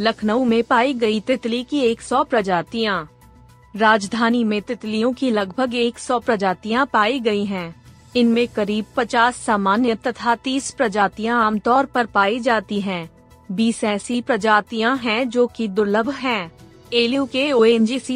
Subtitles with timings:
[0.00, 3.08] लखनऊ में पाई गई तितली की 100 प्रजातियाँ
[3.74, 7.74] राजधानी में तितलियों की लगभग 100 प्रजातियाँ पाई गई हैं।
[8.16, 13.08] इनमें करीब 50 सामान्य तथा 30 प्रजातियाँ आमतौर पर पाई जाती हैं।
[13.50, 16.50] 20 ऐसी प्रजातियाँ हैं जो कि दुर्लभ हैं।
[16.92, 17.64] एलयू के ओ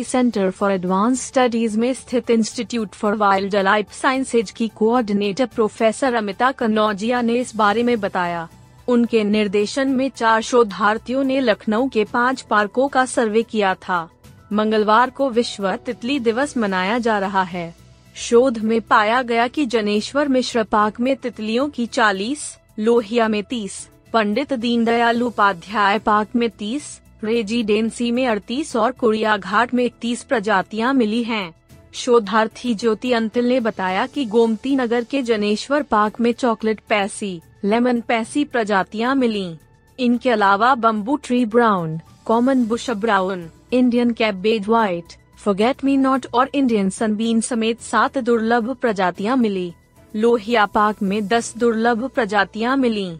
[0.04, 6.52] सेंटर फॉर एडवांस स्टडीज़ में स्थित institute for wild life sciences की कोऑर्डिनेटर प्रोफेसर अमिता
[6.52, 8.48] कन्नौजिया ने इस बारे में बताया
[8.88, 14.08] उनके निर्देशन में चार शोधार्थियों ने लखनऊ के पाँच पार्कों का सर्वे किया था
[14.52, 17.74] मंगलवार को विश्व तितली दिवस मनाया जा रहा है
[18.16, 22.38] शोध में पाया गया कि जनेश्वर मिश्र पार्क में तितलियों की 40,
[22.78, 23.72] लोहिया में 30,
[24.12, 26.82] पंडित दीनदयाल उपाध्याय पार्क में 30,
[27.24, 31.54] रेजिडेंसी में 38 और कुड़िया घाट में 31 प्रजातियाँ मिली हैं।
[31.94, 38.00] शोधार्थी ज्योति अंतिल ने बताया कि गोमती नगर के जनेश्वर पार्क में चॉकलेट पैसी, लेमन
[38.00, 39.56] पैसी प्रजातियाँ मिली।
[39.98, 46.50] इनके अलावा bamboo tree brown, common bush brown, Indian cabbage white forget me not और
[46.54, 49.72] इंडियन सनबीन समेत सात दुर्लभ प्रजातियाँ मिली।
[50.16, 53.10] लोहिया पार्क में दस दुर्लभ प्रजातियाँ मिली।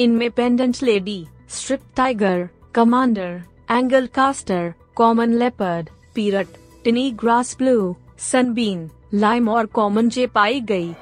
[0.00, 6.46] इनमें painted lady, striped tiger, commander, angled castor, common leopard, pierrot,
[6.84, 10.92] tiny grass blue sunbeam lime और कॉमन जे पाई गई।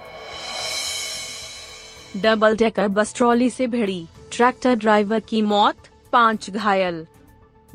[2.17, 5.77] डबल डेकर बस ट्रॉली से भिड़ी। ट्रैक्टर ड्राइवर की मौत,
[6.13, 7.07] पाँच घायल।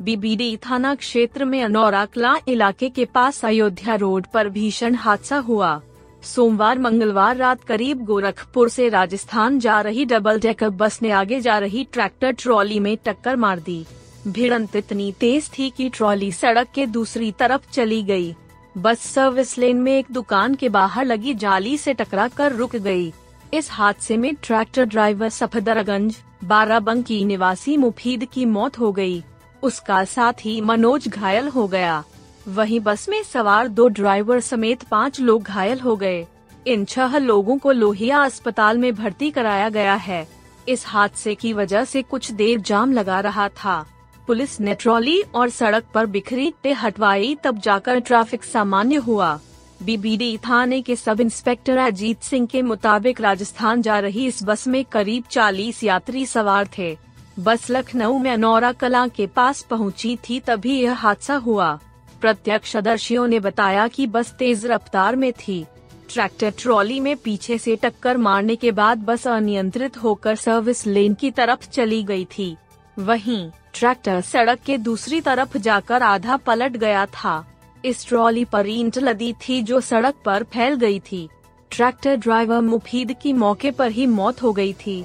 [0.02, 5.80] बीबीडी थाना क्षेत्र में अनौरा कला इलाके के पास अयोध्या रोड पर भीषण हादसा हुआ।
[6.22, 11.58] सोमवार मंगलवार रात करीब गोरखपुर से राजस्थान जा रही डबल डेकर बस ने आगे जा
[11.58, 13.84] रही ट्रैक्टर ट्रॉली में टक्कर मार दी।
[14.28, 18.34] भिड़ंत इतनी तेज थी कि ट्रॉली सड़क के दूसरी तरफ़ चली गई।
[18.76, 23.12] बस सर्विस लेन में एक दुकान के बाहर लगी जाली से टकरा कर रुक गई।
[23.54, 29.22] इस हादसे में ट्रैक्टर ड्राइवर सफदरगंज, बाराबंकी निवासी मुफीद की मौत हो गई।
[29.62, 32.02] उसका साथ ही मनोज घायल हो गया
[32.48, 36.26] वहीं बस में सवार दो ड्राइवर समेत पाँच लोग घायल हो गए
[36.66, 40.26] इन छह लोगों को लोहिया अस्पताल में भर्ती कराया गया है
[40.68, 43.84] इस हादसे की वजह से कुछ देर जाम लगा रहा था
[44.26, 49.38] पुलिस ने ट्रॉली और सड़क पर बिखरी टे हटवाई तब जाकर ट्रैफ़िक सामान्य हुआ।
[49.82, 54.84] बीबीडी थाने के सब इंस्पेक्टर अजीत सिंह के मुताबिक राजस्थान जा रही इस बस में
[54.84, 56.96] करीब 40 यात्री सवार थे।
[57.38, 61.78] बस लखनऊ में अनौरा कला के पास पहुँची थी तभी यह हादसा हुआ।
[62.20, 65.64] प्रत्यक्षदर्शियों ने बताया कि बस तेज रफ्तार में थी।
[66.10, 71.30] ट्रैक्टर ट्रॉली में पीछे से टक्कर मारने के बाद बस अनियंत्रित होकर सर्विस लेन की
[71.30, 72.56] तरफ़ चली गई थी।
[72.98, 77.46] वहीं ट्रैक्टर सड़क के दूसरी तरफ़ जाकर आधा पलट गया था।
[77.84, 81.28] इस ट्रॉली पर ईंट लदी थी जो सड़क पर फैल गई थी।
[81.70, 85.04] ट्रैक्टर ड्राइवर मुफीद की मौके पर ही मौत हो गई थी।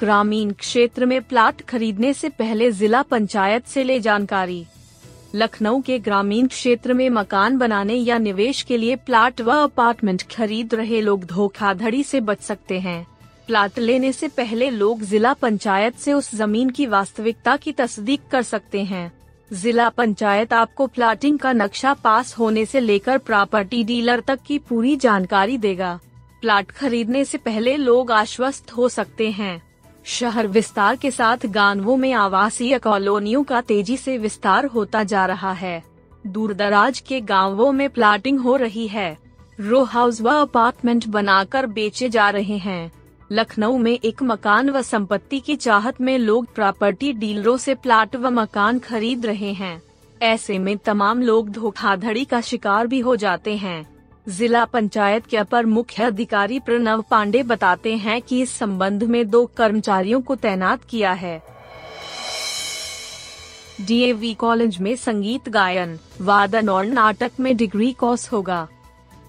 [0.00, 4.66] ग्रामीण क्षेत्र में प्लाट खरीदने से पहले जिला पंचायत से ले जानकारी।
[5.34, 10.74] लखनऊ के ग्रामीण क्षेत्र में मकान बनाने या निवेश के लिए प्लाट व अपार्टमेंट खरीद
[10.74, 13.15] रहे लोग धोखाधड़ी से बच सकते हैं।
[13.46, 18.42] प्लाट लेने से पहले लोग जिला पंचायत से उस ज़मीन की वास्तविकता की तस्दीक कर
[18.42, 19.12] सकते हैं।
[19.52, 24.96] जिला पंचायत आपको प्लाटिंग का नक्शा पास होने से लेकर प्रॉपर्टी डीलर तक की पूरी
[24.96, 25.98] जानकारी देगा।
[26.40, 29.62] प्लाट खरीदने से पहले लोग आश्वस्त हो सकते हैं।
[30.04, 35.52] शहर विस्तार के साथ गाँवों में आवासीय कॉलोनियों का तेज़ी से विस्तार होता जा रहा
[35.52, 35.82] है।
[36.26, 39.18] दूर दराज के गाँवों में प्लाटिंग हो रही है।
[39.60, 42.92] रो हाउस व अपार्टमेंट बनाकर बेचे जा रहे हैं।
[43.32, 48.30] लखनऊ में एक मकान व संपत्ति की चाहत में लोग प्रॉपर्टी डीलरों से प्लाट व
[48.30, 49.82] मकान खरीद रहे हैं।
[50.22, 53.96] ऐसे में तमाम लोग धोखाधड़ी का शिकार भी हो जाते हैं।
[54.28, 59.46] जिला पंचायत के अपर मुख्य अधिकारी प्रणव पांडे बताते हैं कि इस संबंध में दो
[59.46, 61.42] कर्मचारियों को तैनात किया है।
[63.80, 68.68] डीएवी कॉलेज में संगीत गायन, वादन और नाटक में डिग्री कोर्स होगा।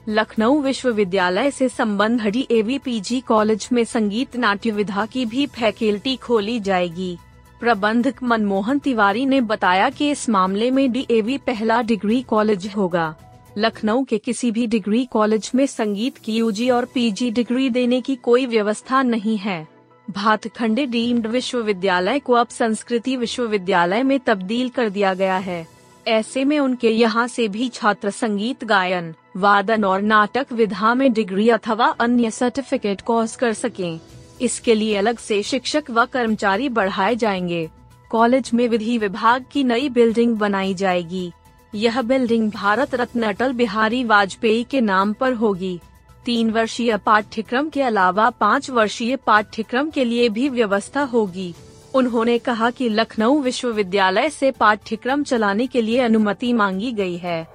[0.09, 6.59] लखनऊ विश्वविद्यालय से संबंध डी पीजी कॉलेज में संगीत नाट्य विधा की भी फैकल्टी खोली
[6.59, 7.17] जाएगी।
[7.59, 13.15] प्रबंधक मनमोहन तिवारी ने बताया कि इस मामले में डीएवी पहला डिग्री कॉलेज होगा।
[13.57, 18.15] लखनऊ के किसी भी डिग्री कॉलेज में संगीत की यूजी और पीजी डिग्री देने की
[18.15, 19.67] कोई व्यवस्था नहीं है।
[20.09, 25.76] भातखंडे डीम्ड विश्वविद्यालय को अब संस्कृति विश्वविद्यालय में तब्दील कर दिया गया है।
[26.07, 31.49] ऐसे में उनके यहाँ से भी छात्र संगीत गायन, वादन और नाटक विधा में डिग्री
[31.49, 33.99] अथवा अन्य सर्टिफिकेट कोर्स कर सकें।
[34.41, 37.69] इसके लिए अलग से शिक्षक व कर्मचारी बढ़ाए जाएँगे।
[38.09, 41.31] कॉलेज में विधि विभाग की नई बिल्डिंग बनाई जाएगी।
[41.75, 45.79] यह बिल्डिंग भारत रत्न अटल बिहारी वाजपेयी के नाम पर होगी।
[46.25, 51.53] तीन वर्षीय पाठ्यक्रम के अलावा पाँच वर्षीय पाठ्यक्रम के लिए भी व्यवस्था होगी।
[51.95, 57.47] उन्होंने कहा कि लखनऊ विश्वविद्यालय से पाठ्यक्रम चलाने के लिए अनुमति मांगी गई है।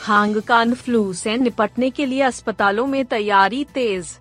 [0.00, 4.18] हांगकांग फ्लू से निपटने के लिए अस्पतालों में तैयारी तेज।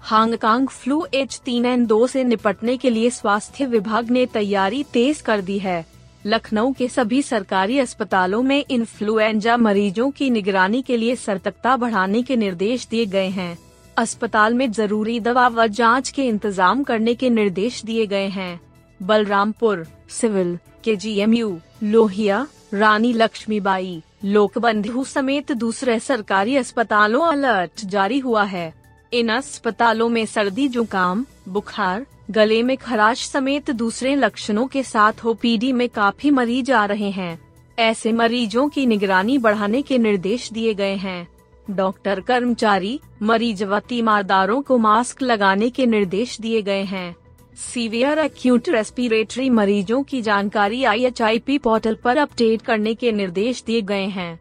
[0.00, 5.20] हांगकांग फ्लू एच तीन एन दो से निपटने के लिए स्वास्थ्य विभाग ने तैयारी तेज
[5.20, 5.84] कर दी है।
[6.26, 12.36] लखनऊ के सभी सरकारी अस्पतालों में इन्फ्लुएंजा मरीजों की निगरानी के लिए सतर्कता बढ़ाने के
[12.36, 13.63] निर्देश दिए गए हैं।
[13.96, 18.60] अस्पताल में ज़रूरी दवा व जाँच के इंतज़ाम करने के निर्देश दिए गए हैं।
[19.02, 27.84] Balrampur, civil K G M U Lohia, Rani Lakshmibai, Lokbandhu समेत दूसरे सरकारी अस्पतालों अलर्ट
[27.84, 28.72] जारी हुआ है।
[29.12, 35.72] इन अस्पतालों में सर्दी, जुकाम, बुखार, गले में खराश समेत दूसरे लक्षणों के साथ ओपीडी
[35.72, 37.38] में काफ़ी मरीज़ आ रहे हैं।
[37.78, 41.33] ऐसे मरीजों की निगरानी बढ़ाने के निर्देश दिए गए हैं।
[41.70, 47.16] डॉक्टर कर्मचारी, मरीज़ व तीमारदारों को मास्क लगाने के निर्देश दिए गए हैं।
[47.56, 54.04] सीवियर एक्यूट रेस्पिरेटरी मरीजों की जानकारी आईएचआईपी पोर्टल पर अपडेट करने के निर्देश दिए गए
[54.04, 54.40] हैं।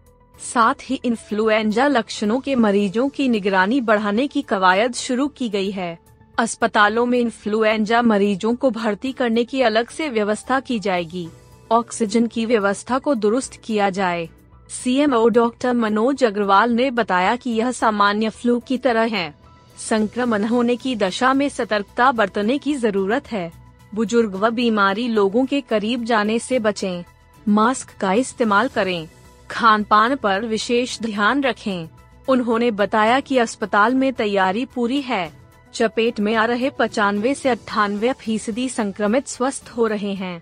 [0.54, 6.00] साथ ही इन्फ्लुएंजा लक्षणों के मरीजों की निगरानी बढ़ाने की कवायद शुरू की गई है।
[6.38, 11.28] अस्पतालों में इन्फ्लुएंजा मरीजों को भर्ती करने की अलग से व्यवस्था की जाएगी।
[11.72, 14.30] ऑक्सीजन की व्यवस्था को दुरुस्त किया जाए।
[14.69, 19.33] सीएमओ डॉक्टर मनोज अग्रवाल ने बताया कि यह सामान्य फ्लू की तरह है।
[19.80, 23.51] संक्रमण होने की दशा में सतर्कता बरतने की ज़रूरत है।
[23.95, 27.04] बुज़ुर्ग व बीमारी लोगों के करीब जाने से बचें,
[27.48, 29.07] मास्क का इस्तेमाल करें।
[29.51, 31.88] खान पान पर विशेष ध्यान रखें।
[32.27, 35.31] उन्होंने बताया कि अस्पताल में तैयारी पूरी है।
[35.74, 40.42] चपेट में आ रहे पचानवे से अट्ठानवे फ़ीसदी संक्रमित स्वस्थ हो रहे हैं।